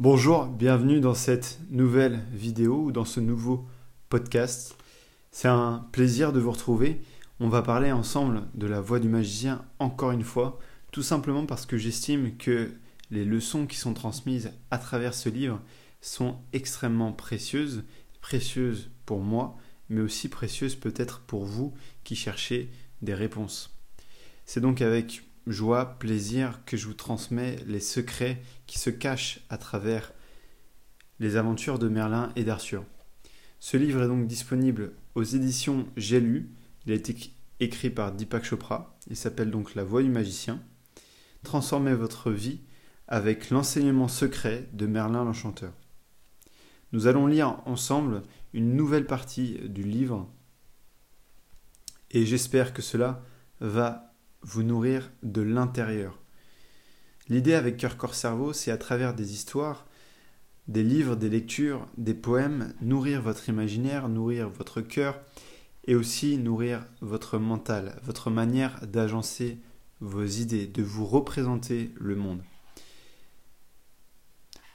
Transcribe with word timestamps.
Bonjour, 0.00 0.46
bienvenue 0.46 1.00
dans 1.00 1.14
cette 1.14 1.58
nouvelle 1.70 2.20
vidéo 2.30 2.84
ou 2.84 2.92
dans 2.92 3.04
ce 3.04 3.18
nouveau 3.18 3.66
podcast. 4.08 4.76
C'est 5.32 5.48
un 5.48 5.88
plaisir 5.90 6.32
de 6.32 6.38
vous 6.38 6.52
retrouver. 6.52 7.00
On 7.40 7.48
va 7.48 7.62
parler 7.62 7.90
ensemble 7.90 8.44
de 8.54 8.68
la 8.68 8.80
voix 8.80 9.00
du 9.00 9.08
magicien 9.08 9.64
encore 9.80 10.12
une 10.12 10.22
fois, 10.22 10.60
tout 10.92 11.02
simplement 11.02 11.46
parce 11.46 11.66
que 11.66 11.76
j'estime 11.76 12.36
que 12.36 12.70
les 13.10 13.24
leçons 13.24 13.66
qui 13.66 13.76
sont 13.76 13.92
transmises 13.92 14.52
à 14.70 14.78
travers 14.78 15.14
ce 15.14 15.30
livre 15.30 15.60
sont 16.00 16.36
extrêmement 16.52 17.10
précieuses, 17.10 17.82
précieuses 18.20 18.92
pour 19.04 19.18
moi, 19.18 19.56
mais 19.88 20.00
aussi 20.00 20.28
précieuses 20.28 20.76
peut-être 20.76 21.22
pour 21.22 21.44
vous 21.44 21.74
qui 22.04 22.14
cherchez 22.14 22.70
des 23.02 23.14
réponses. 23.14 23.76
C'est 24.46 24.60
donc 24.60 24.80
avec 24.80 25.24
joie, 25.52 25.98
plaisir 25.98 26.60
que 26.64 26.76
je 26.76 26.86
vous 26.86 26.94
transmets 26.94 27.56
les 27.66 27.80
secrets 27.80 28.42
qui 28.66 28.78
se 28.78 28.90
cachent 28.90 29.40
à 29.48 29.58
travers 29.58 30.12
les 31.20 31.36
aventures 31.36 31.78
de 31.78 31.88
Merlin 31.88 32.32
et 32.36 32.44
d'Arthur. 32.44 32.84
Ce 33.60 33.76
livre 33.76 34.02
est 34.02 34.08
donc 34.08 34.26
disponible 34.26 34.92
aux 35.14 35.24
éditions 35.24 35.86
J'ai 35.96 36.20
lu. 36.20 36.50
Il 36.86 36.92
a 36.92 36.94
été 36.94 37.16
écrit 37.60 37.90
par 37.90 38.12
Deepak 38.12 38.44
Chopra. 38.44 38.96
Il 39.08 39.16
s'appelle 39.16 39.50
donc 39.50 39.74
La 39.74 39.84
Voix 39.84 40.02
du 40.02 40.10
magicien. 40.10 40.62
Transformez 41.42 41.94
votre 41.94 42.30
vie 42.30 42.60
avec 43.08 43.50
l'enseignement 43.50 44.08
secret 44.08 44.68
de 44.72 44.86
Merlin 44.86 45.24
l'Enchanteur. 45.24 45.72
Nous 46.92 47.06
allons 47.06 47.26
lire 47.26 47.60
ensemble 47.66 48.22
une 48.52 48.76
nouvelle 48.76 49.06
partie 49.06 49.58
du 49.68 49.82
livre 49.82 50.30
et 52.10 52.24
j'espère 52.24 52.72
que 52.72 52.82
cela 52.82 53.22
va 53.60 54.07
vous 54.42 54.62
nourrir 54.62 55.10
de 55.22 55.42
l'intérieur. 55.42 56.18
L'idée 57.28 57.54
avec 57.54 57.76
Cœur, 57.76 57.96
Corps, 57.96 58.14
Cerveau, 58.14 58.52
c'est 58.52 58.70
à 58.70 58.78
travers 58.78 59.14
des 59.14 59.32
histoires, 59.32 59.86
des 60.66 60.82
livres, 60.82 61.16
des 61.16 61.28
lectures, 61.28 61.86
des 61.96 62.14
poèmes, 62.14 62.74
nourrir 62.80 63.22
votre 63.22 63.48
imaginaire, 63.48 64.08
nourrir 64.08 64.48
votre 64.48 64.80
cœur 64.80 65.20
et 65.86 65.94
aussi 65.94 66.36
nourrir 66.38 66.86
votre 67.00 67.38
mental, 67.38 67.98
votre 68.02 68.30
manière 68.30 68.86
d'agencer 68.86 69.58
vos 70.00 70.24
idées, 70.24 70.66
de 70.66 70.82
vous 70.82 71.06
représenter 71.06 71.90
le 71.96 72.14
monde. 72.14 72.42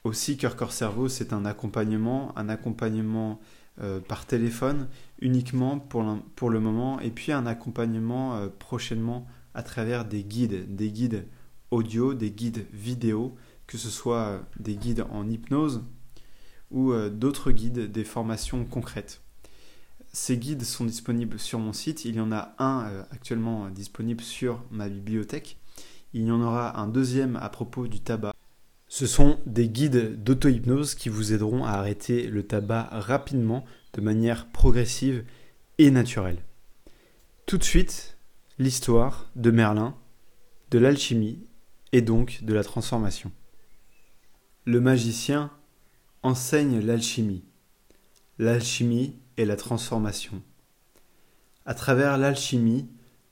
Aussi, 0.03 0.35
Cœur, 0.35 0.55
Corps, 0.55 0.73
Cerveau, 0.73 1.07
c'est 1.07 1.31
un 1.31 1.45
accompagnement, 1.45 2.37
un 2.37 2.49
accompagnement 2.49 3.39
euh, 3.81 3.99
par 4.01 4.25
téléphone 4.25 4.89
uniquement 5.19 5.79
pour, 5.79 6.03
pour, 6.35 6.49
le 6.49 6.59
moment, 6.59 6.99
et 6.99 7.09
puis 7.09 7.31
un 7.31 7.45
accompagnement 7.45 8.35
euh, 8.35 8.49
prochainement 8.49 9.25
à 9.53 9.63
travers 9.63 10.05
des 10.05 10.23
guides, 10.23 10.75
des 10.75 10.91
guides 10.91 11.25
audio, 11.71 12.13
des 12.13 12.31
guides 12.31 12.65
vidéo, 12.71 13.35
que 13.67 13.77
ce 13.77 13.89
soit 13.89 14.41
des 14.59 14.75
guides 14.75 15.05
en 15.09 15.27
hypnose 15.27 15.83
ou 16.71 16.91
euh, 16.91 17.09
d'autres 17.09 17.51
guides, 17.51 17.91
des 17.91 18.03
formations 18.03 18.65
concrètes. 18.65 19.21
Ces 20.11 20.37
guides 20.37 20.63
sont 20.63 20.85
disponibles 20.85 21.39
sur 21.39 21.59
mon 21.59 21.73
site. 21.73 22.05
Il 22.05 22.15
y 22.15 22.19
en 22.19 22.31
a 22.31 22.55
un 22.59 22.85
euh, 22.85 23.03
actuellement 23.11 23.69
disponible 23.69 24.23
sur 24.23 24.63
ma 24.69 24.89
bibliothèque. 24.89 25.57
Il 26.13 26.25
y 26.25 26.31
en 26.31 26.41
aura 26.41 26.79
un 26.79 26.87
deuxième 26.87 27.35
à 27.37 27.49
propos 27.49 27.87
du 27.87 27.99
tabac. 27.99 28.33
Ce 28.87 29.07
sont 29.07 29.39
des 29.47 29.69
guides 29.69 30.23
d'auto-hypnose 30.23 30.93
qui 30.93 31.09
vous 31.09 31.33
aideront 31.33 31.65
à 31.65 31.71
arrêter 31.71 32.27
le 32.27 32.43
tabac 32.43 32.89
rapidement, 32.91 33.65
de 33.93 34.01
manière 34.01 34.47
progressive 34.49 35.25
et 35.79 35.89
naturelle. 35.89 36.43
Tout 37.47 37.57
de 37.57 37.63
suite, 37.63 38.17
l'histoire 38.59 39.31
de 39.35 39.49
Merlin, 39.49 39.95
de 40.69 40.77
l'alchimie 40.77 41.43
et 41.91 42.01
donc 42.01 42.43
de 42.43 42.53
la 42.53 42.63
transformation. 42.63 43.31
Le 44.65 44.79
magicien 44.79 45.51
enseigne 46.21 46.79
l'alchimie. 46.79 47.43
L'alchimie 48.37 49.19
est 49.37 49.45
la 49.45 49.55
transformation. 49.55 50.41
À 51.65 51.73
travers 51.73 52.17
l'alchimie, 52.17 52.89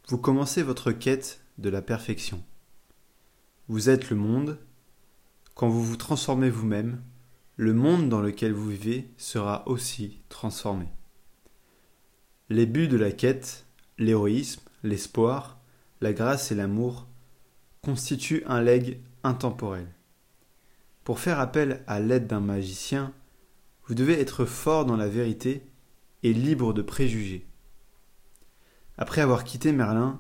vous 0.08 0.18
commencez 0.18 0.64
votre 0.64 0.92
quête 0.92 1.42
de 1.58 1.70
la 1.70 1.82
perfection. 1.82 2.44
Vous 3.68 3.90
êtes 3.90 4.10
le 4.10 4.16
monde. 4.16 4.58
Quand 5.54 5.70
vous 5.70 5.84
vous 5.84 5.98
transformez 5.98 6.50
vous-même, 6.50 7.02
le 7.58 7.74
monde 7.74 8.10
dans 8.10 8.22
lequel 8.22 8.54
vous 8.54 8.70
vivez 8.70 9.12
sera 9.18 9.68
aussi 9.68 10.22
transformé. 10.30 10.88
Les 12.50 12.66
buts 12.66 12.88
de 12.88 12.98
la 12.98 13.12
quête, 13.12 13.66
l'héroïsme, 13.98 14.62
l'espoir, 14.84 15.60
la 16.02 16.14
grâce 16.14 16.52
et 16.52 16.56
l'amour 16.56 17.08
constituent 17.82 18.44
un 18.48 18.62
legs 18.62 19.00
intemporel. 19.24 19.88
Pour 21.04 21.20
faire 21.20 21.40
appel 21.40 21.84
à 21.88 22.00
l'aide 22.00 22.28
d'un 22.28 22.40
magicien, 22.40 23.14
vous 23.88 23.96
devez 23.96 24.20
être 24.20 24.46
fort 24.46 24.86
dans 24.86 24.98
la 24.98 25.08
vérité 25.08 25.64
et 26.24 26.34
libre 26.34 26.74
de 26.74 26.82
préjugés. 26.82 27.46
Après 28.98 29.22
avoir 29.22 29.44
quitté 29.44 29.72
Merlin, 29.72 30.20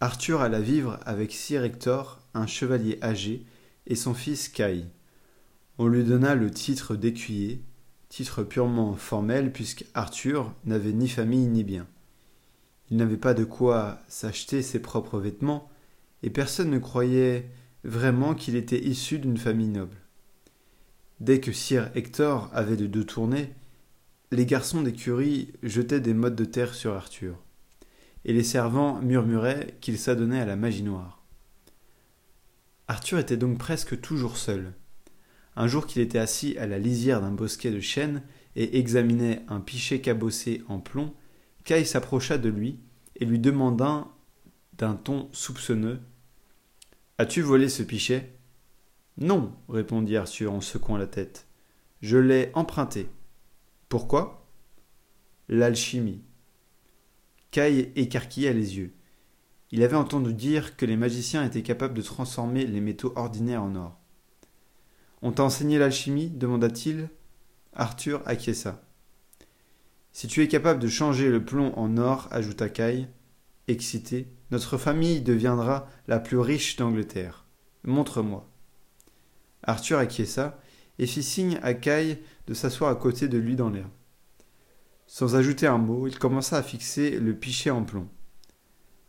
Arthur 0.00 0.40
alla 0.40 0.60
vivre 0.60 0.98
avec 1.04 1.32
Sir 1.32 1.64
Hector, 1.64 2.20
un 2.34 2.46
chevalier 2.46 2.98
âgé, 3.02 3.44
et 3.86 3.94
son 3.94 4.14
fils 4.14 4.48
Kai. 4.48 4.84
On 5.78 5.86
lui 5.86 6.04
donna 6.04 6.34
le 6.34 6.50
titre 6.50 6.94
d'écuyer, 6.96 7.62
titre 8.08 8.42
purement 8.42 8.94
formel 8.94 9.52
puisque 9.52 9.84
Arthur 9.94 10.52
n'avait 10.64 10.92
ni 10.92 11.08
famille 11.08 11.46
ni 11.46 11.64
bien. 11.64 11.86
Il 12.90 12.96
n'avait 12.96 13.16
pas 13.16 13.34
de 13.34 13.44
quoi 13.44 13.98
s'acheter 14.08 14.62
ses 14.62 14.80
propres 14.80 15.18
vêtements, 15.18 15.70
et 16.22 16.30
personne 16.30 16.70
ne 16.70 16.78
croyait 16.78 17.50
vraiment 17.84 18.34
qu'il 18.34 18.56
était 18.56 18.82
issu 18.82 19.18
d'une 19.18 19.36
famille 19.36 19.68
noble. 19.68 19.98
Dès 21.20 21.40
que 21.40 21.52
Sir 21.52 21.90
Hector 21.94 22.50
avait 22.52 22.76
de 22.76 22.86
deux 22.86 23.04
tournées, 23.04 23.54
les 24.30 24.46
garçons 24.46 24.82
d'écurie 24.82 25.52
jetaient 25.62 26.00
des 26.00 26.14
mottes 26.14 26.34
de 26.34 26.44
terre 26.44 26.74
sur 26.74 26.94
Arthur, 26.94 27.42
et 28.24 28.32
les 28.32 28.42
servants 28.42 29.00
murmuraient 29.00 29.76
qu'il 29.80 29.98
s'adonnait 29.98 30.40
à 30.40 30.46
la 30.46 30.56
magie 30.56 30.82
noire. 30.82 31.24
Arthur 32.88 33.18
était 33.18 33.36
donc 33.36 33.58
presque 33.58 34.00
toujours 34.00 34.36
seul. 34.36 34.72
Un 35.56 35.66
jour 35.66 35.86
qu'il 35.86 36.00
était 36.00 36.18
assis 36.18 36.56
à 36.56 36.66
la 36.66 36.78
lisière 36.78 37.20
d'un 37.20 37.32
bosquet 37.32 37.70
de 37.70 37.80
chênes 37.80 38.22
et 38.56 38.78
examinait 38.78 39.42
un 39.48 39.60
pichet 39.60 40.00
cabossé 40.00 40.62
en 40.68 40.78
plomb, 40.78 41.12
Kay 41.68 41.84
s'approcha 41.84 42.38
de 42.38 42.48
lui 42.48 42.80
et 43.14 43.26
lui 43.26 43.38
demanda 43.38 44.08
d'un 44.78 44.94
ton 44.94 45.28
soupçonneux 45.32 46.00
As-tu 47.18 47.42
volé 47.42 47.68
ce 47.68 47.82
pichet 47.82 48.38
Non, 49.18 49.54
répondit 49.68 50.16
Arthur 50.16 50.50
en 50.50 50.62
secouant 50.62 50.96
la 50.96 51.06
tête. 51.06 51.46
Je 52.00 52.16
l'ai 52.16 52.50
emprunté. 52.54 53.10
Pourquoi 53.90 54.48
L'alchimie. 55.50 56.22
Kay 57.50 57.92
écarquilla 57.96 58.54
les 58.54 58.78
yeux. 58.78 58.94
Il 59.70 59.82
avait 59.82 59.94
entendu 59.94 60.32
dire 60.32 60.74
que 60.74 60.86
les 60.86 60.96
magiciens 60.96 61.44
étaient 61.44 61.62
capables 61.62 61.92
de 61.92 62.00
transformer 62.00 62.64
les 62.64 62.80
métaux 62.80 63.12
ordinaires 63.14 63.62
en 63.62 63.74
or. 63.74 64.00
On 65.20 65.32
t'a 65.32 65.42
enseigné 65.42 65.78
l'alchimie? 65.78 66.30
demanda-t-il. 66.30 67.10
Arthur 67.74 68.22
acquiesça. 68.24 68.87
Si 70.12 70.26
tu 70.26 70.42
es 70.42 70.48
capable 70.48 70.80
de 70.80 70.88
changer 70.88 71.28
le 71.28 71.44
plomb 71.44 71.72
en 71.76 71.96
or, 71.96 72.28
ajouta 72.30 72.68
Caille, 72.68 73.08
excité, 73.68 74.28
notre 74.50 74.78
famille 74.78 75.20
deviendra 75.20 75.86
la 76.06 76.18
plus 76.18 76.38
riche 76.38 76.76
d'Angleterre. 76.76 77.46
Montre-moi. 77.84 78.48
Arthur 79.62 79.98
acquiesça 79.98 80.60
et 80.98 81.06
fit 81.06 81.22
signe 81.22 81.58
à 81.62 81.74
Caille 81.74 82.18
de 82.46 82.54
s'asseoir 82.54 82.90
à 82.90 82.96
côté 82.96 83.28
de 83.28 83.38
lui 83.38 83.56
dans 83.56 83.70
l'air. 83.70 83.88
Sans 85.06 85.36
ajouter 85.36 85.66
un 85.66 85.78
mot, 85.78 86.06
il 86.06 86.18
commença 86.18 86.56
à 86.56 86.62
fixer 86.62 87.18
le 87.18 87.34
pichet 87.34 87.70
en 87.70 87.84
plomb. 87.84 88.08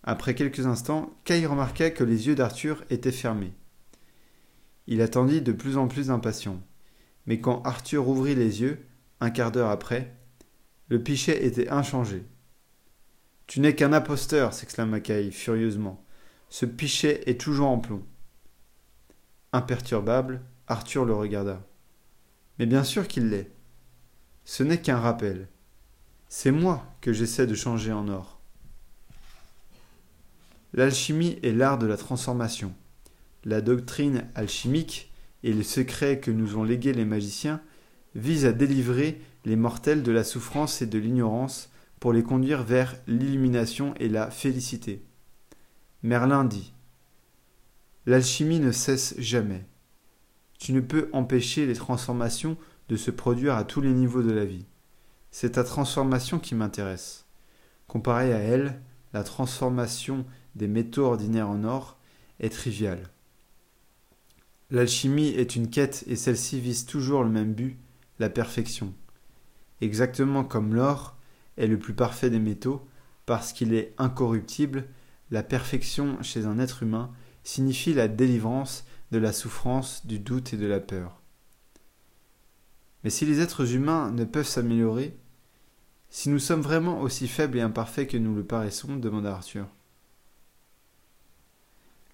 Après 0.04 0.34
quelques 0.34 0.66
instants, 0.66 1.14
Caille 1.26 1.46
remarqua 1.46 1.90
que 1.90 2.04
les 2.04 2.28
yeux 2.28 2.36
d'Arthur 2.36 2.84
étaient 2.90 3.12
fermés. 3.12 3.54
Il 4.88 5.02
attendit 5.02 5.42
de 5.42 5.52
plus 5.52 5.78
en 5.78 5.88
plus 5.88 6.10
impatient. 6.10 6.62
Mais 7.26 7.40
quand 7.40 7.62
Arthur 7.64 8.08
ouvrit 8.08 8.36
les 8.36 8.62
yeux, 8.62 8.86
un 9.20 9.30
quart 9.30 9.52
d'heure 9.52 9.70
après, 9.70 10.16
le 10.90 11.02
pichet 11.02 11.46
était 11.46 11.70
inchangé. 11.70 12.26
Tu 13.48 13.60
n'es 13.60 13.76
qu'un 13.76 13.94
imposteur, 13.94 14.54
s'exclama 14.54 15.00
Caï 15.00 15.32
furieusement. 15.32 16.04
Ce 16.50 16.66
pichet 16.66 17.24
est 17.28 17.40
toujours 17.40 17.70
en 17.70 17.80
plomb. 17.80 18.04
Imperturbable, 19.54 20.42
Arthur 20.68 21.06
le 21.06 21.14
regarda. 21.14 21.66
Mais 22.58 22.66
bien 22.66 22.84
sûr 22.84 23.08
qu'il 23.08 23.30
l'est. 23.30 23.52
Ce 24.46 24.64
n'est 24.64 24.82
qu'un 24.82 25.00
rappel. 25.00 25.48
C'est 26.28 26.52
moi 26.52 26.86
que 27.02 27.14
j'essaie 27.14 27.48
de 27.48 27.56
changer 27.56 27.92
en 27.92 28.08
or. 28.08 28.40
L'alchimie 30.74 31.40
est 31.42 31.52
l'art 31.52 31.80
de 31.80 31.88
la 31.88 31.98
transformation. 31.98 32.74
La 33.46 33.62
doctrine 33.62 34.28
alchimique 34.36 35.12
et 35.44 35.54
les 35.54 35.64
secrets 35.64 36.20
que 36.20 36.30
nous 36.32 36.58
ont 36.58 36.64
légués 36.64 36.94
les 36.94 37.06
magiciens 37.06 37.62
visent 38.14 38.46
à 38.46 38.52
délivrer 38.52 39.22
les 39.46 39.56
mortels 39.56 40.04
de 40.04 40.12
la 40.12 40.24
souffrance 40.24 40.82
et 40.82 40.88
de 40.88 41.00
l'ignorance 41.00 41.70
pour 42.00 42.14
les 42.14 42.24
conduire 42.24 42.64
vers 42.64 42.96
l'illumination 43.08 43.94
et 44.00 44.10
la 44.10 44.32
félicité. 44.32 45.04
Merlin 46.04 46.46
dit 46.46 46.74
L'alchimie 48.06 48.60
ne 48.60 48.72
cesse 48.72 49.16
jamais. 49.18 49.66
tu 50.58 50.74
ne 50.74 50.82
peux 50.82 51.10
empêcher 51.14 51.66
les 51.66 51.76
transformations 51.76 52.58
de 52.90 52.98
se 52.98 53.12
produire 53.12 53.56
à 53.56 53.64
tous 53.64 53.82
les 53.82 53.94
niveaux 53.94 54.24
de 54.24 54.32
la 54.32 54.46
vie. 54.46 54.66
C'est 55.32 55.52
ta 55.52 55.64
transformation 55.64 56.40
qui 56.40 56.56
m'intéresse. 56.56 57.26
Comparée 57.88 58.34
à 58.34 58.40
elle, 58.40 58.82
la 59.14 59.24
transformation 59.24 60.26
des 60.56 60.68
métaux 60.68 61.06
ordinaires 61.06 61.50
en 61.50 61.64
or 61.64 61.98
est 62.40 62.50
triviale. 62.50 63.10
L'alchimie 64.72 65.30
est 65.30 65.56
une 65.56 65.70
quête 65.70 66.04
et 66.08 66.16
celle-ci 66.16 66.60
vise 66.60 66.86
toujours 66.86 67.24
le 67.24 67.30
même 67.30 67.54
but, 67.54 67.78
la 68.20 68.30
perfection. 68.30 68.94
Exactement 69.82 70.44
comme 70.44 70.74
l'or 70.74 71.18
est 71.58 71.68
le 71.68 71.80
plus 71.80 71.94
parfait 71.94 72.30
des 72.30 72.40
métaux, 72.40 72.88
parce 73.26 73.54
qu'il 73.54 73.74
est 73.74 73.94
incorruptible, 73.98 74.88
la 75.32 75.44
perfection 75.44 76.22
chez 76.24 76.46
un 76.46 76.60
être 76.60 76.84
humain 76.84 77.12
signifie 77.44 77.94
la 77.94 78.08
délivrance 78.08 78.86
de 79.12 79.18
la 79.18 79.34
souffrance, 79.34 80.06
du 80.06 80.20
doute 80.20 80.54
et 80.54 80.58
de 80.58 80.66
la 80.66 80.80
peur. 80.80 81.22
Mais 83.04 83.10
si 83.10 83.26
les 83.26 83.40
êtres 83.40 83.74
humains 83.74 84.12
ne 84.12 84.26
peuvent 84.26 84.48
s'améliorer, 84.48 85.18
si 86.10 86.30
nous 86.30 86.40
sommes 86.40 86.62
vraiment 86.62 87.02
aussi 87.02 87.28
faibles 87.28 87.58
et 87.58 87.62
imparfaits 87.62 88.10
que 88.10 88.18
nous 88.18 88.36
le 88.36 88.44
paraissons, 88.44 88.96
demanda 88.98 89.32
Arthur. 89.32 89.68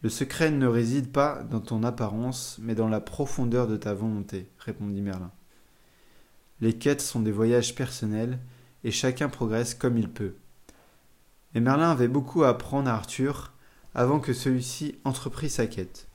Le 0.01 0.09
secret 0.09 0.51
ne 0.51 0.67
réside 0.67 1.11
pas 1.11 1.43
dans 1.43 1.61
ton 1.61 1.83
apparence, 1.83 2.57
mais 2.61 2.75
dans 2.75 2.89
la 2.89 2.99
profondeur 2.99 3.67
de 3.67 3.77
ta 3.77 3.93
volonté, 3.93 4.51
répondit 4.59 5.01
Merlin. 5.01 5.31
Les 6.61 6.73
quêtes 6.73 7.01
sont 7.01 7.19
des 7.19 7.31
voyages 7.31 7.75
personnels, 7.75 8.39
et 8.83 8.91
chacun 8.91 9.29
progresse 9.29 9.73
comme 9.73 9.97
il 9.97 10.09
peut. 10.09 10.35
Mais 11.53 11.61
Merlin 11.61 11.91
avait 11.91 12.07
beaucoup 12.07 12.43
à 12.43 12.49
apprendre 12.49 12.89
à 12.89 12.93
Arthur 12.93 13.53
avant 13.93 14.19
que 14.19 14.33
celui-ci 14.33 14.95
entreprît 15.03 15.49
sa 15.49 15.67
quête. 15.67 16.07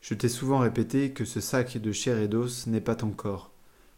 Je 0.00 0.14
t'ai 0.14 0.28
souvent 0.28 0.58
répété 0.58 1.12
que 1.12 1.24
ce 1.24 1.40
sac 1.40 1.78
de 1.78 1.92
chair 1.92 2.18
et 2.18 2.28
d'os 2.28 2.66
n'est 2.66 2.80
pas 2.80 2.96
ton 2.96 3.10
corps, 3.10 3.52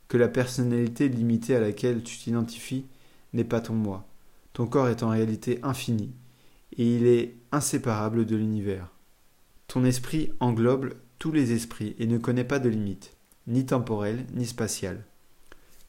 que 0.08 0.17
la 0.17 0.28
personnalité 0.28 1.08
limitée 1.08 1.56
à 1.56 1.61
laquelle 1.61 2.02
tu 2.02 2.19
t'identifies 2.19 2.87
n'est 3.32 3.44
pas 3.44 3.61
ton 3.61 3.75
moi. 3.75 4.06
Ton 4.52 4.67
corps 4.67 4.88
est 4.88 5.02
en 5.02 5.08
réalité 5.08 5.58
infini, 5.62 6.12
et 6.76 6.96
il 6.96 7.06
est 7.06 7.34
inséparable 7.52 8.26
de 8.26 8.37
l'univers. 8.37 8.93
Ton 9.67 9.84
esprit 9.84 10.31
englobe 10.40 10.94
tous 11.19 11.32
les 11.32 11.52
esprits 11.52 11.96
et 11.99 12.06
ne 12.06 12.19
connaît 12.19 12.44
pas 12.44 12.58
de 12.58 12.69
limite, 12.69 13.17
ni 13.46 13.67
temporelle 13.67 14.26
ni 14.34 14.46
spatiale. 14.46 15.05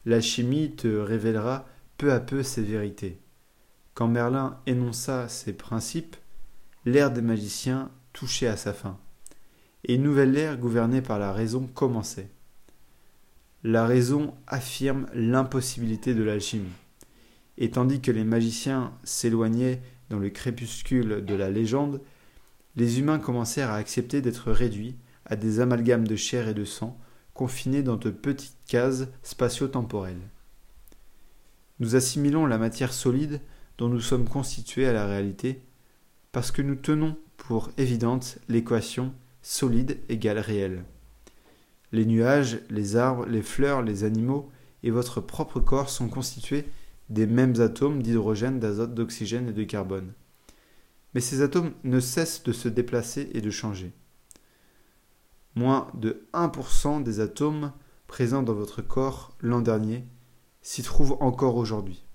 L'alchimie 0.08 0.70
te 0.70 0.88
révélera 0.88 1.66
peu 1.98 2.14
à 2.14 2.18
peu 2.18 2.42
ces 2.42 2.62
vérités. 2.62 3.18
Quand 3.92 4.08
Merlin 4.08 4.58
énonça 4.64 5.28
ces 5.28 5.52
principes, 5.52 6.16
l'ère 6.86 7.10
des 7.10 7.20
magiciens 7.20 7.90
touchait 8.14 8.46
à 8.46 8.56
sa 8.56 8.72
fin, 8.72 8.96
et 9.84 9.96
une 9.96 10.04
nouvelle 10.04 10.34
ère 10.34 10.56
gouvernée 10.56 11.02
par 11.02 11.18
la 11.18 11.34
raison 11.34 11.68
commençait. 11.74 12.30
La 13.62 13.84
raison 13.84 14.32
affirme 14.46 15.08
l'impossibilité 15.12 16.14
de 16.14 16.22
l'alchimie, 16.22 16.72
et 17.58 17.70
tandis 17.70 18.00
que 18.00 18.10
les 18.10 18.24
magiciens 18.24 18.94
s'éloignaient 19.04 19.82
dans 20.08 20.18
le 20.18 20.30
crépuscule 20.30 21.22
de 21.22 21.34
la 21.34 21.50
légende, 21.50 22.00
les 22.76 22.98
humains 22.98 23.18
commencèrent 23.18 23.72
à 23.72 23.76
accepter 23.76 24.22
d'être 24.22 24.52
réduits 24.52 24.96
à 25.26 25.36
des 25.36 25.60
amalgames 25.60 26.08
de 26.08 26.16
chair 26.16 26.48
et 26.48 26.54
de 26.54 26.64
sang, 26.64 26.98
confinés 27.38 27.84
dans 27.84 27.96
de 27.96 28.10
petites 28.10 28.58
cases 28.66 29.06
spatio-temporelles. 29.22 30.28
Nous 31.78 31.94
assimilons 31.94 32.46
la 32.46 32.58
matière 32.58 32.92
solide 32.92 33.40
dont 33.78 33.88
nous 33.88 34.00
sommes 34.00 34.28
constitués 34.28 34.88
à 34.88 34.92
la 34.92 35.06
réalité, 35.06 35.62
parce 36.32 36.50
que 36.50 36.62
nous 36.62 36.74
tenons 36.74 37.16
pour 37.36 37.70
évidente 37.78 38.38
l'équation 38.48 39.14
solide 39.40 40.00
égale 40.08 40.40
réel. 40.40 40.82
Les 41.92 42.06
nuages, 42.06 42.58
les 42.70 42.96
arbres, 42.96 43.24
les 43.26 43.42
fleurs, 43.42 43.82
les 43.82 44.02
animaux 44.02 44.50
et 44.82 44.90
votre 44.90 45.20
propre 45.20 45.60
corps 45.60 45.90
sont 45.90 46.08
constitués 46.08 46.64
des 47.08 47.28
mêmes 47.28 47.60
atomes 47.60 48.02
d'hydrogène, 48.02 48.58
d'azote, 48.58 48.94
d'oxygène 48.94 49.50
et 49.50 49.52
de 49.52 49.62
carbone. 49.62 50.12
Mais 51.14 51.20
ces 51.20 51.40
atomes 51.40 51.70
ne 51.84 52.00
cessent 52.00 52.42
de 52.42 52.52
se 52.52 52.66
déplacer 52.68 53.30
et 53.32 53.40
de 53.40 53.50
changer. 53.50 53.92
Moins 55.58 55.88
de 55.94 56.28
1% 56.34 57.02
des 57.02 57.18
atomes 57.18 57.72
présents 58.06 58.44
dans 58.44 58.54
votre 58.54 58.80
corps 58.80 59.36
l'an 59.40 59.60
dernier 59.60 60.06
s'y 60.62 60.84
trouvent 60.84 61.16
encore 61.18 61.56
aujourd'hui. 61.56 62.06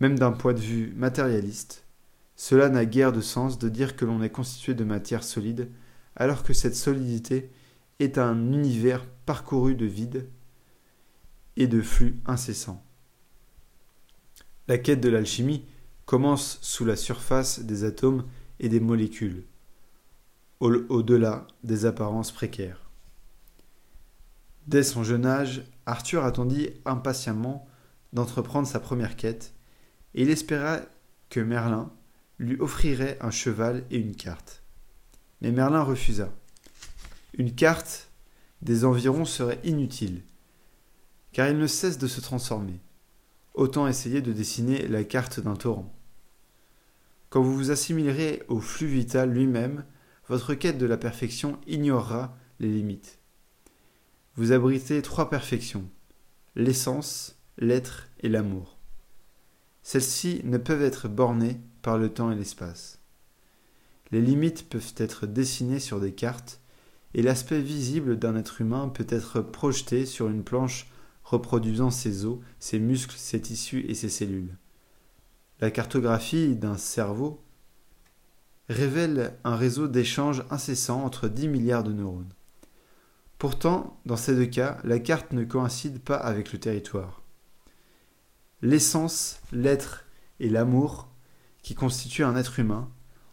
Même 0.00 0.18
d'un 0.18 0.32
point 0.32 0.52
de 0.52 0.58
vue 0.58 0.92
matérialiste, 0.96 1.86
cela 2.34 2.68
n'a 2.70 2.86
guère 2.86 3.12
de 3.12 3.20
sens 3.20 3.56
de 3.60 3.68
dire 3.68 3.94
que 3.94 4.04
l'on 4.04 4.20
est 4.20 4.30
constitué 4.30 4.74
de 4.74 4.82
matière 4.82 5.22
solide, 5.22 5.70
alors 6.16 6.42
que 6.42 6.52
cette 6.52 6.74
solidité 6.74 7.52
est 8.00 8.18
un 8.18 8.52
univers 8.52 9.06
parcouru 9.26 9.76
de 9.76 9.86
vide 9.86 10.28
et 11.54 11.68
de 11.68 11.80
flux 11.80 12.20
incessants. 12.26 12.84
La 14.66 14.78
quête 14.78 15.00
de 15.00 15.08
l'alchimie 15.08 15.66
commence 16.04 16.58
sous 16.62 16.84
la 16.84 16.96
surface 16.96 17.60
des 17.60 17.84
atomes 17.84 18.24
et 18.58 18.68
des 18.68 18.80
molécules, 18.80 19.44
au-delà 20.60 21.46
des 21.62 21.86
apparences 21.86 22.32
précaires. 22.32 22.90
Dès 24.66 24.82
son 24.82 25.04
jeune 25.04 25.26
âge, 25.26 25.62
Arthur 25.84 26.24
attendit 26.24 26.70
impatiemment 26.86 27.68
d'entreprendre 28.12 28.66
sa 28.66 28.80
première 28.80 29.16
quête, 29.16 29.52
et 30.14 30.22
il 30.22 30.30
espéra 30.30 30.80
que 31.28 31.40
Merlin 31.40 31.92
lui 32.38 32.58
offrirait 32.60 33.18
un 33.20 33.30
cheval 33.30 33.84
et 33.90 33.98
une 33.98 34.16
carte. 34.16 34.62
Mais 35.40 35.52
Merlin 35.52 35.82
refusa. 35.82 36.32
Une 37.36 37.54
carte 37.54 38.10
des 38.62 38.84
environs 38.84 39.24
serait 39.24 39.60
inutile, 39.64 40.22
car 41.32 41.48
il 41.48 41.58
ne 41.58 41.66
cesse 41.66 41.98
de 41.98 42.06
se 42.06 42.20
transformer. 42.20 42.80
Autant 43.52 43.86
essayer 43.86 44.22
de 44.22 44.32
dessiner 44.32 44.88
la 44.88 45.04
carte 45.04 45.40
d'un 45.40 45.56
torrent. 45.56 45.92
Quand 47.28 47.42
vous 47.42 47.54
vous 47.54 47.70
assimilerez 47.70 48.42
au 48.48 48.60
flux 48.60 48.86
vital 48.86 49.30
lui-même, 49.30 49.84
votre 50.28 50.54
quête 50.54 50.78
de 50.78 50.86
la 50.86 50.96
perfection 50.96 51.58
ignorera 51.66 52.36
les 52.60 52.68
limites. 52.68 53.18
Vous 54.36 54.52
abritez 54.52 55.02
trois 55.02 55.30
perfections 55.30 55.88
l'essence, 56.56 57.36
l'être 57.58 58.08
et 58.20 58.28
l'amour. 58.28 58.78
Celles-ci 59.82 60.40
ne 60.44 60.56
peuvent 60.56 60.82
être 60.82 61.08
bornées 61.08 61.60
par 61.82 61.98
le 61.98 62.08
temps 62.08 62.30
et 62.30 62.36
l'espace. 62.36 63.00
Les 64.12 64.20
limites 64.20 64.68
peuvent 64.68 64.94
être 64.96 65.26
dessinées 65.26 65.80
sur 65.80 66.00
des 66.00 66.12
cartes, 66.12 66.60
et 67.14 67.22
l'aspect 67.22 67.60
visible 67.60 68.18
d'un 68.18 68.36
être 68.36 68.60
humain 68.60 68.88
peut 68.88 69.06
être 69.08 69.40
projeté 69.40 70.06
sur 70.06 70.28
une 70.28 70.44
planche 70.44 70.88
reproduisant 71.22 71.90
ses 71.90 72.24
os, 72.24 72.38
ses 72.58 72.78
muscles, 72.78 73.16
ses 73.16 73.40
tissus 73.40 73.84
et 73.88 73.94
ses 73.94 74.08
cellules. 74.08 74.56
La 75.60 75.70
cartographie 75.70 76.56
d'un 76.56 76.76
cerveau 76.76 77.43
révèle 78.68 79.36
un 79.44 79.56
réseau 79.56 79.88
d'échanges 79.88 80.44
incessants 80.50 81.04
entre 81.04 81.28
10 81.28 81.48
milliards 81.48 81.84
de 81.84 81.92
neurones. 81.92 82.32
Pourtant, 83.38 84.00
dans 84.06 84.16
ces 84.16 84.34
deux 84.34 84.46
cas, 84.46 84.78
la 84.84 84.98
carte 84.98 85.32
ne 85.32 85.44
coïncide 85.44 86.00
pas 86.00 86.16
avec 86.16 86.52
le 86.52 86.58
territoire. 86.58 87.22
L'essence, 88.62 89.40
l'être 89.52 90.06
et 90.40 90.48
l'amour, 90.48 91.10
qui 91.62 91.74
constituent 91.74 92.24
un 92.24 92.36
être 92.36 92.58
humain, 92.58 92.90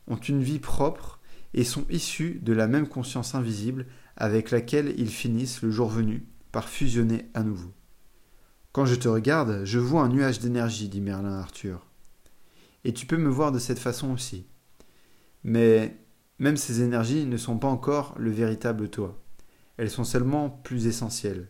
ont 0.08 0.18
une 0.18 0.44
vie 0.44 0.60
propre 0.60 1.20
et 1.54 1.64
sont 1.64 1.86
issus 1.90 2.40
de 2.42 2.54
la 2.54 2.68
même 2.68 2.88
conscience 2.88 3.36
invisible 3.36 3.86
avec 4.18 4.52
laquelle 4.52 4.94
ils 4.98 5.10
finissent 5.10 5.62
le 5.62 5.72
jour 5.72 5.90
venu 5.90 6.26
par 6.52 6.68
fusionner 6.68 7.30
à 7.34 7.44
nouveau. 7.44 7.72
Quand 8.72 8.86
je 8.86 8.96
te 8.96 9.08
regarde, 9.08 9.64
je 9.66 9.80
vois 9.80 10.04
un 10.04 10.10
nuage 10.10 10.40
d'énergie, 10.40 10.90
dit 10.90 11.02
Merlin 11.02 11.40
Arthur. 11.40 11.86
Et 12.84 12.94
tu 12.94 13.06
peux 13.06 13.18
me 13.18 13.30
voir 13.30 13.52
de 13.52 13.60
cette 13.60 13.80
façon 13.80 14.12
aussi. 14.12 14.46
Mais 15.44 15.98
même 16.40 16.58
ces 16.58 16.82
énergies 16.82 17.26
ne 17.26 17.38
sont 17.38 17.58
pas 17.58 17.68
encore 17.68 18.16
le 18.18 18.32
véritable 18.32 18.90
toi. 18.90 19.22
Elles 19.78 19.90
sont 19.90 20.04
seulement 20.04 20.50
plus 20.50 20.88
essentielles, 20.88 21.48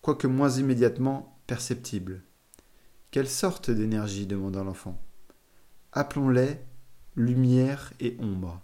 quoique 0.00 0.26
moins 0.26 0.50
immédiatement 0.50 1.38
perceptibles. 1.46 2.22
Quelle 3.10 3.28
sorte 3.28 3.70
d'énergie? 3.70 4.26
demanda 4.26 4.64
l'enfant. 4.64 5.00
Appelons-les 5.92 6.58
lumière 7.16 7.92
et 8.00 8.16
ombre. 8.18 8.60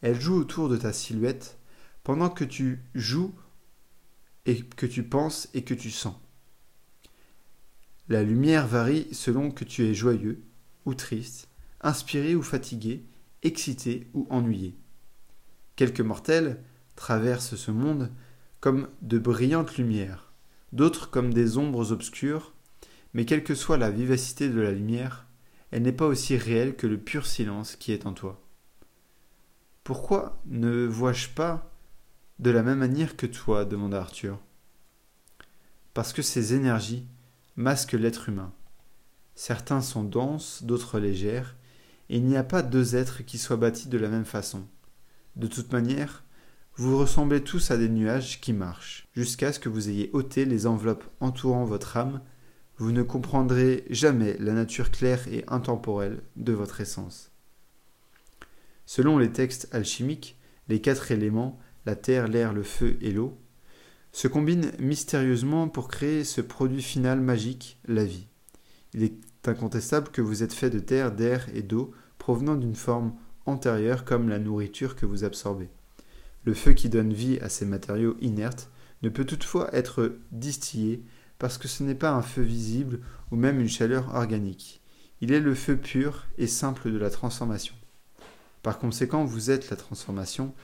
Elles 0.00 0.20
jouent 0.20 0.38
autour 0.38 0.68
de 0.68 0.76
ta 0.76 0.92
silhouette 0.92 1.58
pendant 2.02 2.30
que 2.30 2.44
tu 2.44 2.82
joues 2.94 3.34
et 4.46 4.62
que 4.62 4.86
tu 4.86 5.02
penses 5.02 5.48
et 5.54 5.62
que 5.62 5.74
tu 5.74 5.90
sens. 5.90 6.16
La 8.08 8.22
lumière 8.22 8.66
varie 8.66 9.08
selon 9.12 9.50
que 9.50 9.64
tu 9.64 9.84
es 9.84 9.94
joyeux 9.94 10.42
ou 10.84 10.94
triste, 10.94 11.48
inspiré 11.80 12.34
ou 12.34 12.42
fatigué, 12.42 13.04
excité 13.42 14.08
ou 14.14 14.26
ennuyé. 14.30 14.76
Quelques 15.76 16.00
mortels 16.00 16.62
traversent 16.96 17.56
ce 17.56 17.70
monde 17.70 18.10
comme 18.60 18.88
de 19.00 19.18
brillantes 19.18 19.76
lumières, 19.76 20.32
d'autres 20.72 21.10
comme 21.10 21.32
des 21.32 21.58
ombres 21.58 21.92
obscures, 21.92 22.54
mais 23.14 23.24
quelle 23.24 23.44
que 23.44 23.54
soit 23.54 23.78
la 23.78 23.90
vivacité 23.90 24.48
de 24.48 24.60
la 24.60 24.72
lumière, 24.72 25.26
elle 25.70 25.82
n'est 25.82 25.92
pas 25.92 26.06
aussi 26.06 26.36
réelle 26.36 26.76
que 26.76 26.86
le 26.86 26.98
pur 26.98 27.26
silence 27.26 27.76
qui 27.76 27.92
est 27.92 28.06
en 28.06 28.12
toi. 28.12 28.40
Pourquoi 29.84 30.40
ne 30.46 30.86
vois-je 30.86 31.28
pas 31.30 31.72
De 32.38 32.50
la 32.50 32.62
même 32.62 32.78
manière 32.78 33.16
que 33.16 33.26
toi, 33.26 33.64
demanda 33.64 34.00
Arthur. 34.00 34.38
Parce 35.94 36.12
que 36.12 36.22
ces 36.22 36.54
énergies 36.54 37.06
masquent 37.56 37.92
l'être 37.92 38.28
humain. 38.28 38.52
Certains 39.34 39.80
sont 39.80 40.04
denses, 40.04 40.62
d'autres 40.62 40.98
légères, 40.98 41.56
il 42.16 42.24
n'y 42.24 42.36
a 42.36 42.44
pas 42.44 42.62
deux 42.62 42.94
êtres 42.94 43.24
qui 43.24 43.38
soient 43.38 43.56
bâtis 43.56 43.88
de 43.88 43.96
la 43.96 44.08
même 44.08 44.26
façon. 44.26 44.66
De 45.36 45.46
toute 45.46 45.72
manière, 45.72 46.24
vous 46.76 46.98
ressemblez 46.98 47.42
tous 47.42 47.70
à 47.70 47.78
des 47.78 47.88
nuages 47.88 48.40
qui 48.40 48.52
marchent, 48.52 49.08
jusqu'à 49.14 49.52
ce 49.52 49.58
que 49.58 49.70
vous 49.70 49.88
ayez 49.88 50.10
ôté 50.12 50.44
les 50.44 50.66
enveloppes 50.66 51.04
entourant 51.20 51.64
votre 51.64 51.96
âme, 51.96 52.20
vous 52.76 52.92
ne 52.92 53.02
comprendrez 53.02 53.84
jamais 53.88 54.36
la 54.38 54.52
nature 54.52 54.90
claire 54.90 55.26
et 55.28 55.44
intemporelle 55.48 56.20
de 56.36 56.52
votre 56.52 56.80
essence. 56.80 57.30
Selon 58.84 59.16
les 59.16 59.32
textes 59.32 59.68
alchimiques, 59.72 60.38
les 60.68 60.80
quatre 60.80 61.12
éléments, 61.12 61.58
la 61.86 61.96
terre, 61.96 62.28
l'air, 62.28 62.52
le 62.52 62.62
feu 62.62 62.98
et 63.00 63.12
l'eau, 63.12 63.38
se 64.12 64.28
combinent 64.28 64.72
mystérieusement 64.78 65.68
pour 65.68 65.88
créer 65.88 66.24
ce 66.24 66.42
produit 66.42 66.82
final 66.82 67.20
magique, 67.20 67.78
la 67.86 68.04
vie. 68.04 68.26
Il 68.92 69.02
est 69.02 69.16
incontestable 69.46 70.08
que 70.08 70.20
vous 70.20 70.42
êtes 70.42 70.52
fait 70.52 70.68
de 70.68 70.78
terre, 70.78 71.12
d'air 71.12 71.48
et 71.54 71.62
d'eau 71.62 71.94
provenant 72.22 72.54
d'une 72.54 72.76
forme 72.76 73.14
antérieure 73.46 74.04
comme 74.04 74.28
la 74.28 74.38
nourriture 74.38 74.94
que 74.94 75.06
vous 75.06 75.24
absorbez. 75.24 75.68
Le 76.44 76.54
feu 76.54 76.72
qui 76.72 76.88
donne 76.88 77.12
vie 77.12 77.40
à 77.40 77.48
ces 77.48 77.66
matériaux 77.66 78.16
inertes 78.20 78.70
ne 79.02 79.08
peut 79.08 79.24
toutefois 79.24 79.74
être 79.74 80.18
distillé 80.30 81.04
parce 81.40 81.58
que 81.58 81.66
ce 81.66 81.82
n'est 81.82 81.96
pas 81.96 82.12
un 82.12 82.22
feu 82.22 82.42
visible 82.42 83.00
ou 83.32 83.36
même 83.36 83.58
une 83.58 83.68
chaleur 83.68 84.14
organique. 84.14 84.82
Il 85.20 85.32
est 85.32 85.40
le 85.40 85.56
feu 85.56 85.76
pur 85.76 86.26
et 86.38 86.46
simple 86.46 86.92
de 86.92 86.96
la 86.96 87.10
transformation. 87.10 87.74
Par 88.62 88.78
conséquent, 88.78 89.24
vous 89.24 89.50
êtes 89.50 89.68
la 89.70 89.76
transformation, 89.76 90.54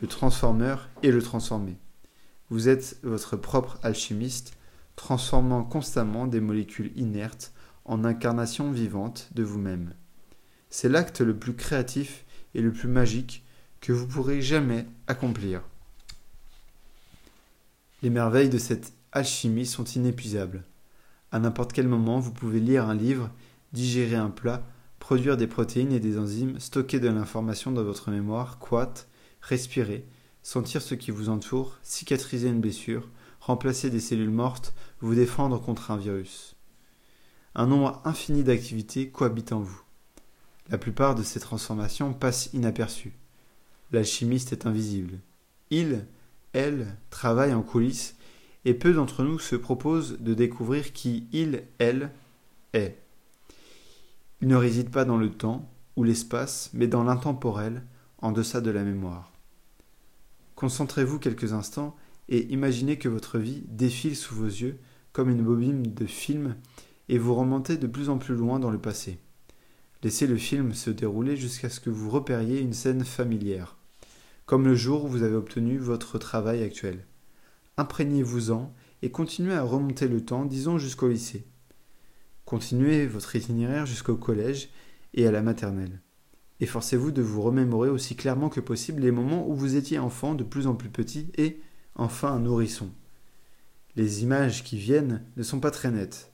le 0.00 0.08
transformeur 0.08 0.88
et 1.02 1.12
le 1.12 1.20
transformé. 1.20 1.76
Vous 2.48 2.70
êtes 2.70 2.98
votre 3.02 3.36
propre 3.36 3.78
alchimiste, 3.82 4.54
transformant 4.96 5.62
constamment 5.62 6.26
des 6.26 6.40
molécules 6.40 6.90
inertes 6.96 7.52
en 7.84 8.02
incarnations 8.02 8.70
vivantes 8.70 9.28
de 9.34 9.42
vous-même. 9.42 9.92
C'est 10.74 10.88
l'acte 10.88 11.20
le 11.20 11.36
plus 11.36 11.52
créatif 11.52 12.24
et 12.54 12.62
le 12.62 12.72
plus 12.72 12.88
magique 12.88 13.44
que 13.82 13.92
vous 13.92 14.06
pourrez 14.06 14.40
jamais 14.40 14.86
accomplir. 15.06 15.60
Les 18.02 18.08
merveilles 18.08 18.48
de 18.48 18.56
cette 18.56 18.94
alchimie 19.12 19.66
sont 19.66 19.84
inépuisables. 19.84 20.64
À 21.30 21.40
n'importe 21.40 21.74
quel 21.74 21.88
moment, 21.88 22.20
vous 22.20 22.32
pouvez 22.32 22.58
lire 22.58 22.88
un 22.88 22.94
livre, 22.94 23.28
digérer 23.74 24.16
un 24.16 24.30
plat, 24.30 24.66
produire 24.98 25.36
des 25.36 25.46
protéines 25.46 25.92
et 25.92 26.00
des 26.00 26.16
enzymes, 26.16 26.58
stocker 26.58 27.00
de 27.00 27.08
l'information 27.10 27.70
dans 27.70 27.84
votre 27.84 28.10
mémoire, 28.10 28.58
croître, 28.58 29.08
respirer, 29.42 30.06
sentir 30.42 30.80
ce 30.80 30.94
qui 30.94 31.10
vous 31.10 31.28
entoure, 31.28 31.78
cicatriser 31.82 32.48
une 32.48 32.62
blessure, 32.62 33.10
remplacer 33.40 33.90
des 33.90 34.00
cellules 34.00 34.30
mortes, 34.30 34.72
vous 35.00 35.14
défendre 35.14 35.60
contre 35.60 35.90
un 35.90 35.98
virus. 35.98 36.56
Un 37.54 37.66
nombre 37.66 38.00
infini 38.06 38.42
d'activités 38.42 39.10
cohabitent 39.10 39.52
en 39.52 39.60
vous. 39.60 39.81
La 40.70 40.78
plupart 40.78 41.14
de 41.14 41.22
ces 41.22 41.40
transformations 41.40 42.14
passent 42.14 42.50
inaperçues. 42.52 43.12
L'alchimiste 43.90 44.52
est 44.52 44.66
invisible. 44.66 45.18
Il, 45.70 46.06
elle, 46.52 46.96
travaille 47.10 47.52
en 47.52 47.62
coulisses 47.62 48.16
et 48.64 48.74
peu 48.74 48.92
d'entre 48.92 49.24
nous 49.24 49.38
se 49.38 49.56
proposent 49.56 50.18
de 50.20 50.34
découvrir 50.34 50.92
qui 50.92 51.26
il, 51.32 51.64
elle 51.78 52.10
est. 52.72 52.98
Il 54.40 54.48
ne 54.48 54.56
réside 54.56 54.90
pas 54.90 55.04
dans 55.04 55.16
le 55.16 55.30
temps 55.30 55.68
ou 55.96 56.04
l'espace, 56.04 56.70
mais 56.72 56.86
dans 56.86 57.04
l'intemporel, 57.04 57.84
en 58.18 58.32
deçà 58.32 58.60
de 58.60 58.70
la 58.70 58.82
mémoire. 58.82 59.32
Concentrez-vous 60.54 61.18
quelques 61.18 61.52
instants 61.52 61.96
et 62.28 62.52
imaginez 62.52 62.98
que 62.98 63.08
votre 63.08 63.38
vie 63.38 63.64
défile 63.68 64.16
sous 64.16 64.34
vos 64.34 64.46
yeux 64.46 64.78
comme 65.12 65.28
une 65.28 65.42
bobine 65.42 65.82
de 65.82 66.06
film 66.06 66.56
et 67.08 67.18
vous 67.18 67.34
remontez 67.34 67.76
de 67.76 67.86
plus 67.86 68.08
en 68.08 68.18
plus 68.18 68.34
loin 68.34 68.58
dans 68.58 68.70
le 68.70 68.78
passé. 68.78 69.18
Laissez 70.02 70.26
le 70.26 70.36
film 70.36 70.74
se 70.74 70.90
dérouler 70.90 71.36
jusqu'à 71.36 71.68
ce 71.68 71.78
que 71.78 71.90
vous 71.90 72.10
repériez 72.10 72.60
une 72.60 72.72
scène 72.72 73.04
familière, 73.04 73.76
comme 74.46 74.64
le 74.64 74.74
jour 74.74 75.04
où 75.04 75.08
vous 75.08 75.22
avez 75.22 75.36
obtenu 75.36 75.78
votre 75.78 76.18
travail 76.18 76.64
actuel. 76.64 77.06
Imprégnez-vous-en 77.76 78.74
et 79.02 79.12
continuez 79.12 79.54
à 79.54 79.62
remonter 79.62 80.08
le 80.08 80.24
temps, 80.24 80.44
disons 80.44 80.78
jusqu'au 80.78 81.08
lycée. 81.08 81.46
Continuez 82.44 83.06
votre 83.06 83.36
itinéraire 83.36 83.86
jusqu'au 83.86 84.16
collège 84.16 84.70
et 85.14 85.26
à 85.26 85.30
la 85.30 85.40
maternelle. 85.40 86.00
Efforcez-vous 86.58 87.12
de 87.12 87.22
vous 87.22 87.42
remémorer 87.42 87.88
aussi 87.88 88.16
clairement 88.16 88.48
que 88.48 88.60
possible 88.60 89.02
les 89.02 89.10
moments 89.12 89.48
où 89.48 89.54
vous 89.54 89.76
étiez 89.76 90.00
enfant 90.00 90.34
de 90.34 90.44
plus 90.44 90.66
en 90.66 90.74
plus 90.74 90.90
petit 90.90 91.30
et, 91.38 91.60
enfin, 91.94 92.32
un 92.32 92.40
nourrisson. 92.40 92.90
Les 93.94 94.24
images 94.24 94.64
qui 94.64 94.76
viennent 94.76 95.24
ne 95.36 95.42
sont 95.44 95.60
pas 95.60 95.70
très 95.70 95.90
nettes. 95.92 96.32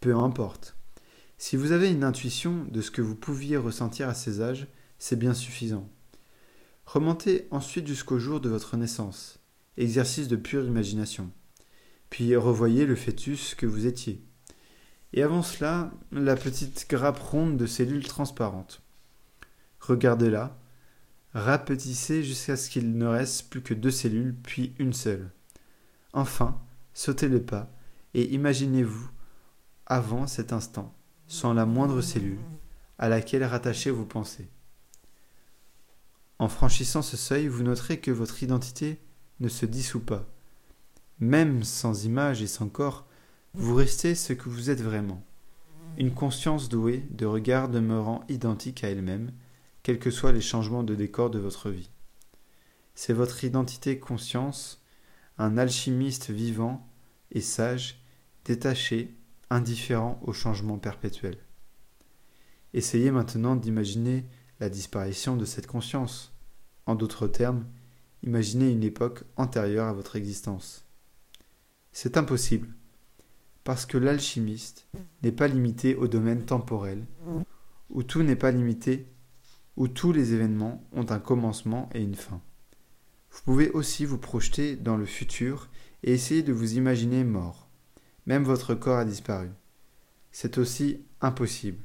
Peu 0.00 0.16
importe. 0.16 0.77
Si 1.40 1.56
vous 1.56 1.70
avez 1.70 1.92
une 1.92 2.02
intuition 2.02 2.66
de 2.68 2.80
ce 2.80 2.90
que 2.90 3.00
vous 3.00 3.14
pouviez 3.14 3.56
ressentir 3.56 4.08
à 4.08 4.14
ces 4.14 4.40
âges, 4.40 4.66
c'est 4.98 5.16
bien 5.16 5.34
suffisant. 5.34 5.88
Remontez 6.84 7.46
ensuite 7.52 7.86
jusqu'au 7.86 8.18
jour 8.18 8.40
de 8.40 8.48
votre 8.48 8.76
naissance, 8.76 9.38
exercice 9.76 10.26
de 10.26 10.34
pure 10.34 10.66
imagination. 10.66 11.30
Puis 12.10 12.34
revoyez 12.34 12.86
le 12.86 12.96
fœtus 12.96 13.54
que 13.54 13.66
vous 13.66 13.86
étiez. 13.86 14.20
Et 15.12 15.22
avant 15.22 15.42
cela, 15.42 15.92
la 16.10 16.34
petite 16.34 16.86
grappe 16.90 17.20
ronde 17.20 17.56
de 17.56 17.66
cellules 17.66 18.06
transparentes. 18.06 18.82
Regardez-la, 19.78 20.58
rapetissez 21.34 22.24
jusqu'à 22.24 22.56
ce 22.56 22.68
qu'il 22.68 22.98
ne 22.98 23.06
reste 23.06 23.48
plus 23.48 23.62
que 23.62 23.74
deux 23.74 23.92
cellules, 23.92 24.34
puis 24.34 24.74
une 24.80 24.92
seule. 24.92 25.30
Enfin, 26.12 26.60
sautez 26.94 27.28
le 27.28 27.42
pas 27.42 27.70
et 28.14 28.34
imaginez-vous 28.34 29.08
avant 29.86 30.26
cet 30.26 30.52
instant 30.52 30.97
sans 31.28 31.52
la 31.52 31.66
moindre 31.66 32.00
cellule 32.00 32.40
à 32.98 33.08
laquelle 33.08 33.44
rattacher 33.44 33.90
vos 33.90 34.04
pensées. 34.04 34.48
En 36.38 36.48
franchissant 36.48 37.02
ce 37.02 37.16
seuil, 37.16 37.48
vous 37.48 37.62
noterez 37.62 38.00
que 38.00 38.10
votre 38.10 38.42
identité 38.42 39.00
ne 39.40 39.48
se 39.48 39.66
dissout 39.66 40.04
pas. 40.04 40.26
Même 41.20 41.62
sans 41.64 42.04
image 42.04 42.42
et 42.42 42.46
sans 42.46 42.68
corps, 42.68 43.06
vous 43.54 43.74
restez 43.74 44.14
ce 44.14 44.32
que 44.32 44.48
vous 44.48 44.70
êtes 44.70 44.80
vraiment. 44.80 45.22
Une 45.96 46.12
conscience 46.12 46.68
douée 46.68 47.04
de 47.10 47.26
regard 47.26 47.68
demeurant 47.68 48.22
identique 48.28 48.84
à 48.84 48.88
elle-même, 48.88 49.32
quels 49.82 49.98
que 49.98 50.10
soient 50.10 50.32
les 50.32 50.40
changements 50.40 50.84
de 50.84 50.94
décor 50.94 51.30
de 51.30 51.38
votre 51.38 51.70
vie. 51.70 51.90
C'est 52.94 53.12
votre 53.12 53.42
identité 53.44 53.98
conscience, 53.98 54.82
un 55.38 55.58
alchimiste 55.58 56.30
vivant 56.30 56.88
et 57.32 57.40
sage, 57.40 58.00
détaché 58.44 59.17
indifférent 59.50 60.20
au 60.24 60.32
changement 60.32 60.78
perpétuel. 60.78 61.38
Essayez 62.74 63.10
maintenant 63.10 63.56
d'imaginer 63.56 64.26
la 64.60 64.68
disparition 64.68 65.36
de 65.36 65.44
cette 65.44 65.66
conscience. 65.66 66.34
En 66.86 66.94
d'autres 66.94 67.28
termes, 67.28 67.66
imaginez 68.22 68.70
une 68.70 68.84
époque 68.84 69.24
antérieure 69.36 69.86
à 69.86 69.92
votre 69.92 70.16
existence. 70.16 70.84
C'est 71.92 72.16
impossible, 72.16 72.68
parce 73.64 73.86
que 73.86 73.98
l'alchimiste 73.98 74.88
n'est 75.22 75.32
pas 75.32 75.48
limité 75.48 75.94
au 75.94 76.08
domaine 76.08 76.44
temporel, 76.44 77.06
où 77.90 78.02
tout 78.02 78.22
n'est 78.22 78.36
pas 78.36 78.50
limité, 78.50 79.06
où 79.76 79.88
tous 79.88 80.12
les 80.12 80.34
événements 80.34 80.84
ont 80.92 81.10
un 81.10 81.20
commencement 81.20 81.88
et 81.94 82.02
une 82.02 82.14
fin. 82.14 82.40
Vous 83.30 83.42
pouvez 83.44 83.70
aussi 83.70 84.04
vous 84.04 84.18
projeter 84.18 84.76
dans 84.76 84.96
le 84.96 85.06
futur 85.06 85.68
et 86.02 86.12
essayer 86.12 86.42
de 86.42 86.52
vous 86.52 86.76
imaginer 86.76 87.24
mort. 87.24 87.67
Même 88.28 88.44
votre 88.44 88.74
corps 88.74 88.98
a 88.98 89.06
disparu. 89.06 89.48
C'est 90.32 90.58
aussi 90.58 91.00
impossible. 91.22 91.82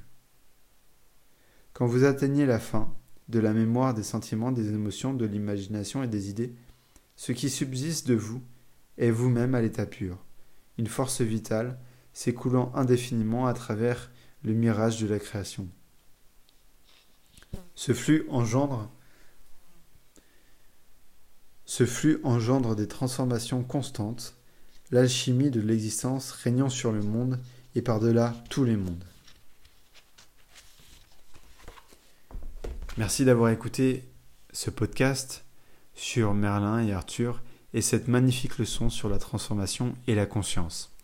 Quand 1.72 1.86
vous 1.86 2.04
atteignez 2.04 2.46
la 2.46 2.60
fin 2.60 2.94
de 3.30 3.40
la 3.40 3.54
mémoire 3.54 3.94
des 3.94 4.04
sentiments, 4.04 4.52
des 4.52 4.68
émotions, 4.68 5.14
de 5.14 5.26
l'imagination 5.26 6.04
et 6.04 6.08
des 6.08 6.30
idées, 6.30 6.54
ce 7.16 7.32
qui 7.32 7.50
subsiste 7.50 8.08
de 8.10 8.16
vous 8.16 8.42
est 8.98 9.10
vous-même 9.10 9.56
à 9.56 9.62
l'état 9.62 9.86
pur, 9.86 10.18
une 10.78 10.88
force 10.88 11.22
vitale 11.22 11.80
s'écoulant 12.12 12.74
indéfiniment 12.76 13.48
à 13.48 13.54
travers 13.54 14.12
le 14.44 14.52
mirage 14.52 15.00
de 15.00 15.08
la 15.08 15.20
création. 15.20 15.70
Ce 17.74 17.94
flux 17.94 18.26
engendre 18.30 18.92
ce 21.64 21.86
flux 21.86 22.20
engendre 22.24 22.76
des 22.76 22.90
transformations 22.90 23.64
constantes 23.64 24.36
l'alchimie 24.94 25.50
de 25.50 25.60
l'existence 25.60 26.32
régnant 26.32 26.70
sur 26.70 26.92
le 26.92 27.02
monde 27.02 27.40
et 27.74 27.82
par-delà 27.82 28.36
tous 28.52 28.64
les 28.64 28.78
mondes. 28.78 29.04
Merci 32.98 33.26
d'avoir 33.26 33.50
écouté 33.50 34.04
ce 34.52 34.70
podcast 34.70 35.46
sur 35.96 36.36
Merlin 36.36 36.86
et 36.86 36.94
Arthur 36.94 37.42
et 37.74 37.82
cette 37.82 38.08
magnifique 38.08 38.60
leçon 38.60 38.92
sur 38.92 39.10
la 39.10 39.18
transformation 39.18 39.96
et 40.06 40.14
la 40.14 40.28
conscience. 40.28 40.96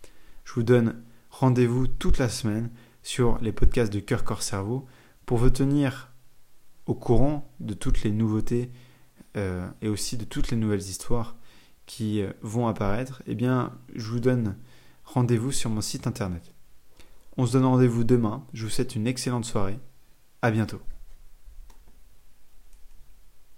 Je 0.46 0.54
vous 0.54 0.64
donne 0.64 1.02
rendez-vous 1.32 1.88
toute 1.88 2.20
la 2.20 2.30
semaine 2.30 2.70
sur 3.02 3.40
les 3.42 3.52
podcasts 3.52 3.92
de 3.92 4.00
Cœur 4.00 4.24
Corps 4.24 4.44
Cerveau 4.44 4.86
pour 5.26 5.40
vous 5.40 5.50
tenir 5.50 6.12
au 6.86 6.94
courant 6.94 7.52
de 7.60 7.74
toutes 7.74 8.04
les 8.04 8.12
nouveautés 8.12 8.70
euh, 9.36 9.68
et 9.82 9.88
aussi 9.88 10.16
de 10.16 10.26
toutes 10.26 10.52
les 10.52 10.58
nouvelles 10.58 10.80
histoires 10.80 11.39
qui 11.90 12.22
vont 12.44 12.68
apparaître, 12.68 13.24
eh 13.26 13.34
bien, 13.34 13.74
je 13.96 14.12
vous 14.12 14.20
donne 14.20 14.56
rendez-vous 15.06 15.52
sur 15.52 15.72
mon 15.72 15.82
site 15.82 16.06
internet. 16.06 16.54
On 17.36 17.48
se 17.48 17.54
donne 17.54 17.66
rendez-vous 17.66 18.04
demain. 18.04 18.46
Je 18.54 18.66
vous 18.66 18.70
souhaite 18.70 18.96
une 18.96 19.08
excellente 19.08 19.46
soirée. 19.46 19.80
À 20.44 20.52
bientôt. 20.52 20.80